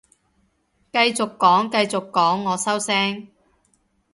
[0.91, 3.27] 繼續講繼續講，我收聲